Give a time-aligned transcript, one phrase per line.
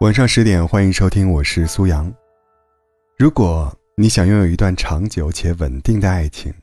[0.00, 2.12] 晚上十点，欢迎收听，我是苏阳。
[3.18, 6.54] 如果你想拥有一段长久且稳定的爱情，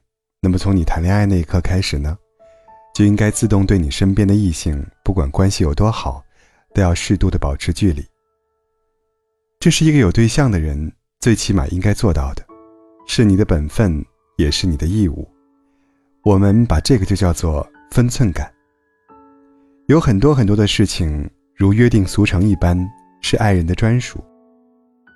[0.41, 2.17] 那么从你谈恋爱那一刻开始呢，
[2.93, 6.23] 就应该自动对你身边的异性，不管关系有多好，
[6.73, 8.01] 都要适度的保持距离。
[9.59, 10.89] 这是一个有对象的人
[11.19, 12.45] 最起码应该做到的，
[13.05, 14.01] 是你的本分，
[14.37, 15.29] 也是你的义务。
[16.23, 18.49] 我们把这个就叫做分寸感。
[19.87, 22.79] 有很多很多的事情，如约定俗成一般。
[23.27, 24.23] 是爱人的专属，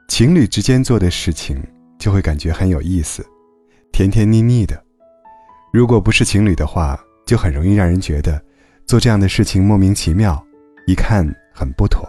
[0.08, 1.64] 情侣之间做的事情
[2.00, 3.24] 就会感觉很有意思，
[3.92, 4.84] 甜甜腻腻的。
[5.72, 8.44] 如果不是情侣的话，就很容易让人觉得
[8.88, 10.44] 做这样的事情莫名其妙，
[10.88, 11.24] 一看
[11.54, 12.04] 很不妥。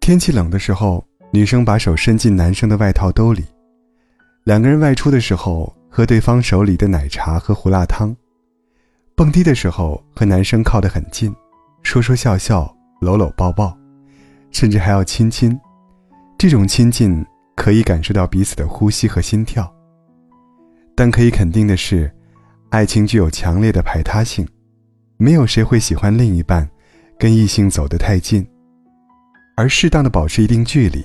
[0.00, 3.46] 天气冷的时候，女生把手伸进男生的外套兜里，
[4.44, 8.14] 两个人外出的时候喝对方手里的奶茶和胡辣汤，
[9.14, 11.34] 蹦迪的时候和男生靠得很近，
[11.82, 13.77] 说说笑笑，搂搂抱抱。
[14.50, 15.58] 甚至还要亲亲，
[16.36, 17.24] 这种亲近
[17.56, 19.72] 可以感受到彼此的呼吸和心跳。
[20.94, 22.10] 但可以肯定的是，
[22.70, 24.46] 爱情具有强烈的排他性，
[25.16, 26.68] 没有谁会喜欢另一半
[27.18, 28.46] 跟异性走得太近。
[29.56, 31.04] 而适当的保持一定距离，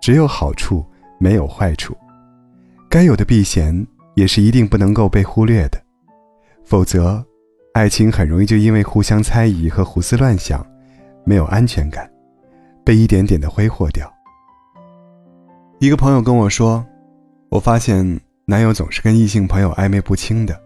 [0.00, 0.84] 只有好处
[1.18, 1.96] 没有坏处。
[2.88, 5.78] 该有的避嫌也是一定不能够被忽略的，
[6.64, 7.24] 否则，
[7.74, 10.66] 爱情很容易就因为互相猜疑和胡思乱想，
[11.24, 12.10] 没有安全感。
[12.88, 14.10] 被一点点的挥霍掉。
[15.78, 16.82] 一个朋友跟我说
[17.50, 20.58] ：“我发现男友总是跟异性朋友暧昧不清的，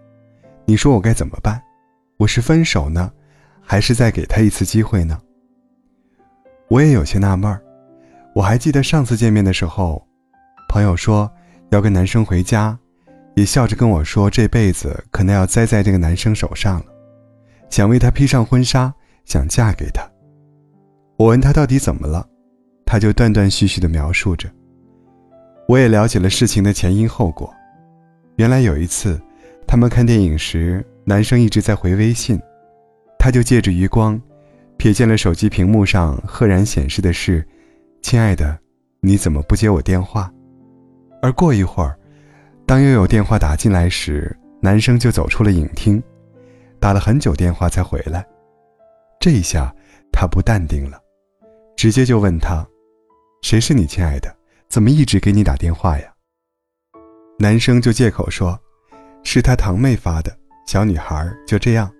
[0.65, 1.61] 你说我该怎么办？
[2.19, 3.11] 我是分手呢，
[3.61, 5.21] 还是再给他一次机会呢？”
[6.71, 7.61] 我也有些纳闷儿。
[8.37, 10.01] 我还记得上次见面的时候，
[10.69, 11.29] 朋友说
[11.71, 12.79] 要跟男生回家，
[13.35, 16.87] 也笑着跟我说这辈子可能要栽在这个男生手上了，
[17.69, 20.09] 想为他披上婚纱，想嫁给他。
[21.23, 22.27] 我问他到底怎么了，
[22.85, 24.51] 他就断断续续地描述着。
[25.69, 27.49] 我也了解了事情的前因后果。
[28.35, 29.23] 原来有一次，
[29.65, 32.41] 他们看电影时，男生一直在回微信，
[33.21, 34.21] 他就借着余光，
[34.77, 37.47] 瞥见了手机屏幕上赫然显示的是
[38.03, 38.59] “亲爱的，
[39.01, 40.29] 你怎么不接我电话？”
[41.23, 41.97] 而过一会儿，
[42.67, 46.03] 当又有电话打进来时，男生就走出了影厅，
[46.81, 48.27] 打了很久电话才回来。
[49.21, 49.73] 这一下，
[50.11, 51.01] 他不淡定了。
[51.83, 52.65] 直接就问他
[53.43, 54.33] ：“谁是你亲爱的？
[54.69, 56.15] 怎么一直给你打电话呀？”
[57.41, 58.57] 男生就借口说
[59.25, 60.33] ：“是他堂妹发的。”
[60.65, 61.93] 小女孩就这样，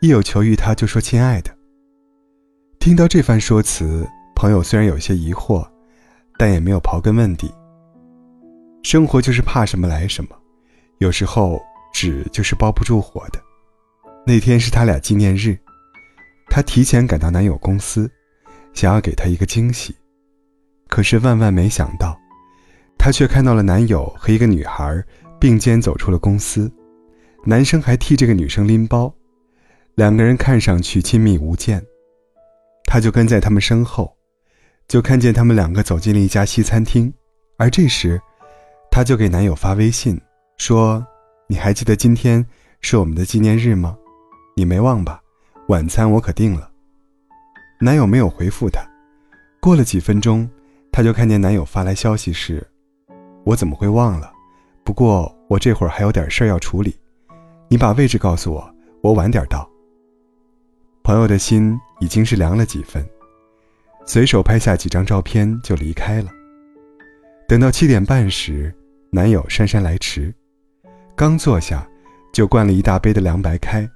[0.00, 1.54] 一有求于他就说“亲爱的”。
[2.80, 5.68] 听到这番说辞，朋友虽然有些疑惑，
[6.38, 7.52] 但也没有刨根问底。
[8.82, 10.30] 生活就是怕什么来什么，
[11.00, 11.60] 有时候
[11.92, 13.38] 纸就是包不住火的。
[14.26, 15.54] 那天是他俩纪念日，
[16.48, 18.10] 她提前赶到男友公司。
[18.74, 19.94] 想要给他一个惊喜，
[20.88, 22.18] 可是万万没想到，
[22.98, 25.02] 她却看到了男友和一个女孩
[25.38, 26.72] 并肩走出了公司，
[27.44, 29.12] 男生还替这个女生拎包，
[29.94, 31.84] 两个人看上去亲密无间。
[32.84, 34.16] 她就跟在他们身后，
[34.88, 37.12] 就看见他们两个走进了一家西餐厅，
[37.56, 38.20] 而这时，
[38.90, 40.20] 她就给男友发微信
[40.58, 41.04] 说
[41.48, 42.44] ：“你还记得今天
[42.80, 43.96] 是我们的纪念日吗？
[44.56, 45.20] 你没忘吧？
[45.68, 46.70] 晚餐我可定了。”
[47.84, 48.80] 男友没有回复她，
[49.60, 50.48] 过了几分钟，
[50.92, 52.64] 她就看见男友发来消息是
[53.44, 54.32] ：“我怎么会忘了？
[54.84, 56.94] 不过我这会儿还有点事儿要处理，
[57.66, 58.72] 你把位置告诉我，
[59.02, 59.68] 我晚点到。”
[61.02, 63.04] 朋友的心已经是凉了几分，
[64.06, 66.30] 随手拍下几张照片就离开了。
[67.48, 68.72] 等到七点半时，
[69.10, 70.32] 男友姗姗来迟，
[71.16, 71.84] 刚坐下，
[72.32, 73.90] 就灌了一大杯的凉白开，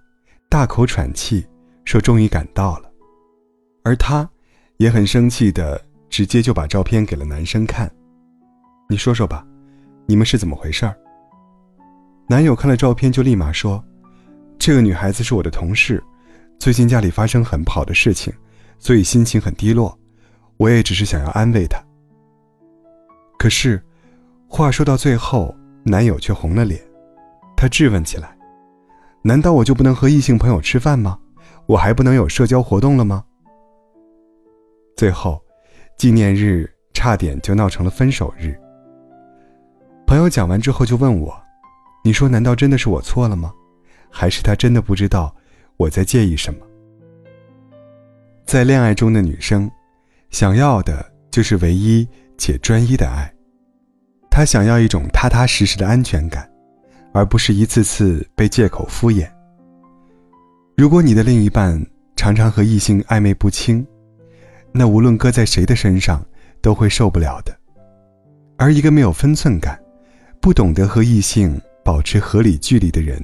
[0.49, 1.47] 大口喘气，
[1.85, 2.91] 说：“终于赶到了。”
[3.87, 4.29] 而他，
[4.79, 5.81] 也很生气的，
[6.11, 7.89] 直接就把照片给了男生看。
[8.89, 9.47] 你说说吧，
[10.07, 10.97] 你们是怎么回事儿？
[12.29, 13.81] 男友看了照片就立马说
[14.59, 16.03] ：“这个女孩子是我的同事，
[16.59, 18.35] 最近家里发生很不好的事情，
[18.81, 19.97] 所以心情很低落。
[20.57, 21.81] 我也只是想要安慰她。”
[23.39, 23.81] 可是，
[24.49, 25.55] 话说到最后，
[25.85, 26.81] 男友却红了脸，
[27.57, 28.37] 他质问起来
[29.23, 31.17] ：“难道我就不能和异性朋友吃饭吗？
[31.67, 33.23] 我还不能有社交活动了吗？”
[34.97, 35.39] 最后，
[35.99, 38.59] 纪念日差点就闹成了分手日。
[40.07, 41.39] 朋友讲完之后就问我
[42.03, 43.53] ：“你说难道真的是我错了吗？
[44.11, 45.37] 还是他真的不知道
[45.77, 46.61] 我在介意什么？”
[48.47, 49.71] 在恋爱中的女生，
[50.31, 52.09] 想要的就是唯一
[52.39, 53.31] 且专一的爱。
[54.31, 56.51] 她想要一种踏踏实实的安全感，
[57.13, 59.29] 而不是一次次被借口敷衍。
[60.75, 61.85] 如果你的另一半
[62.17, 63.87] 常常和异性暧昧不清，
[64.77, 66.23] 那无论搁在谁的身上
[66.61, 67.57] 都会受不了的。
[68.59, 69.79] 而一个没有分寸感、
[70.41, 73.23] 不懂得和异性保持合理距离的人，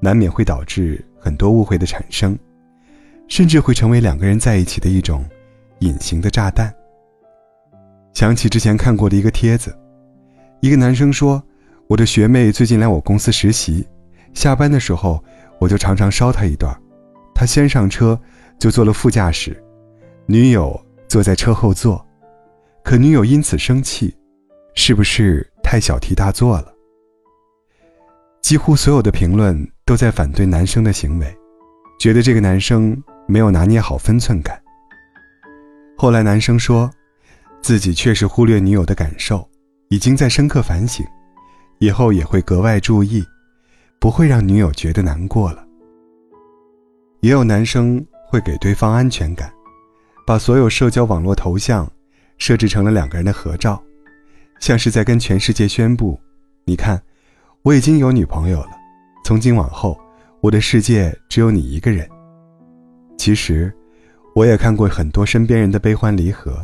[0.00, 2.38] 难免会导致很多误会的产生，
[3.28, 5.24] 甚至会成为两个人在一起的一种
[5.80, 6.74] 隐形的炸弹。
[8.14, 9.76] 想起之前看过的一个帖子，
[10.60, 11.42] 一个男生说
[11.86, 13.86] ：“我的学妹最近来我公司实习，
[14.32, 15.22] 下班的时候
[15.58, 16.74] 我就常常捎她一段，
[17.34, 18.18] 她先上车
[18.58, 19.62] 就坐了副驾驶，
[20.30, 20.78] 女友
[21.08, 22.06] 坐在车后座，
[22.84, 24.14] 可女友因此生气，
[24.74, 26.70] 是不是太小题大做了？”
[28.42, 31.34] 几乎所有的评论都在反对男生的行为，
[31.98, 32.94] 觉得这个男生
[33.26, 34.62] 没有拿捏好分寸感。
[35.96, 36.90] 后来男生说。
[37.60, 39.46] 自己确实忽略女友的感受，
[39.88, 41.04] 已经在深刻反省，
[41.80, 43.22] 以后也会格外注意，
[43.98, 45.66] 不会让女友觉得难过了。
[47.20, 49.52] 也有男生会给对方安全感，
[50.28, 51.90] 把所有社交网络头像
[52.36, 53.82] 设置成了两个人的合照，
[54.60, 56.20] 像是在跟全世界宣布
[56.68, 57.02] ：“你看，
[57.62, 58.72] 我已经有女朋友了，
[59.24, 59.98] 从今往后，
[60.42, 62.06] 我的世界只有你一个人。”
[63.16, 63.74] 其实，
[64.34, 66.62] 我也看过很多身边人的悲欢离合。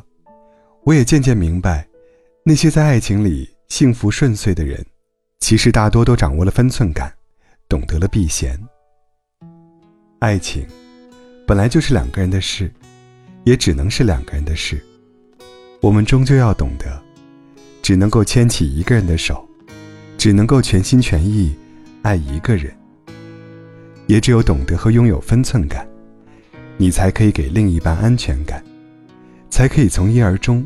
[0.83, 1.89] 我也渐渐明白，
[2.45, 4.85] 那些在爱情里幸福顺遂的人，
[5.41, 7.11] 其实大多都掌握了分寸感，
[7.67, 8.61] 懂得了避嫌。
[10.19, 10.67] 爱情
[11.47, 12.71] 本来就是两个人的事，
[13.45, 14.83] 也只能是两个人的事。
[15.81, 17.01] 我们终究要懂得，
[17.83, 19.47] 只能够牵起一个人的手，
[20.17, 21.55] 只能够全心全意
[22.03, 22.75] 爱一个人。
[24.07, 25.87] 也只有懂得和拥有分寸感，
[26.77, 28.63] 你才可以给另一半安全感，
[29.49, 30.65] 才可以从一而终。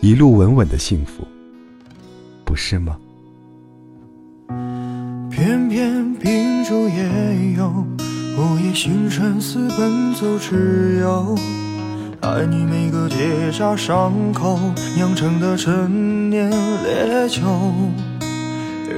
[0.00, 1.26] 一路稳稳的幸福，
[2.44, 2.98] 不是吗？
[5.30, 7.86] 偏偏秉烛夜游，
[8.38, 11.36] 午夜星辰似奔走之友。
[12.20, 14.58] 爱你每个结痂伤口
[14.94, 17.40] 酿成的陈年烈酒，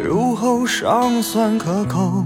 [0.04, 2.24] 入喉尚算可口，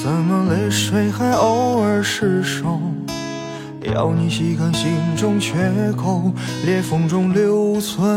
[0.00, 2.80] 怎么泪水还偶尔失守？
[3.92, 5.52] 要你细看心中缺
[5.96, 6.32] 口，
[6.64, 8.16] 裂缝中留存